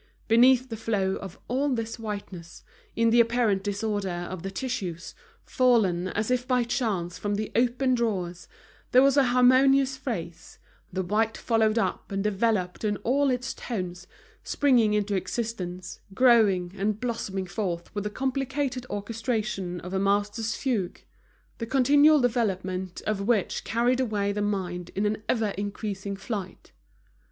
Beneath 0.27 0.69
the 0.69 0.77
flow 0.77 1.15
of 1.17 1.37
all 1.47 1.69
this 1.69 1.99
whiteness, 1.99 2.63
in 2.95 3.11
the 3.11 3.19
apparent 3.19 3.61
disorder 3.63 4.09
of 4.09 4.41
the 4.41 4.49
tissues, 4.49 5.13
fallen 5.43 6.07
as 6.07 6.31
if 6.31 6.47
by 6.47 6.63
chance 6.63 7.19
from 7.19 7.35
the 7.35 7.51
open 7.55 7.93
drawers, 7.93 8.47
there 8.93 9.03
was 9.03 9.15
a 9.15 9.25
harmonious 9.25 9.97
phrase, 9.97 10.57
the 10.91 11.03
white 11.03 11.37
followed 11.37 11.77
up 11.77 12.11
and 12.11 12.23
developed 12.23 12.83
in 12.83 12.97
all 13.03 13.29
its 13.29 13.53
tones, 13.53 14.07
springing 14.43 14.95
into 14.95 15.13
existence, 15.13 15.99
growing, 16.15 16.73
and 16.75 16.99
blossoming 16.99 17.45
forth 17.45 17.93
with 17.93 18.03
the 18.03 18.09
complicated 18.09 18.87
orchestration 18.89 19.79
of 19.81 19.93
a 19.93 19.99
master's 19.99 20.55
fugue, 20.55 21.03
the 21.59 21.67
continual 21.67 22.19
development 22.19 23.03
of 23.05 23.27
which 23.27 23.63
carries 23.63 23.99
away 23.99 24.31
the 24.31 24.41
mind 24.41 24.89
in 24.95 25.05
an 25.05 25.21
ever 25.29 25.49
increasing 25.59 26.15
flight. 26.15 26.71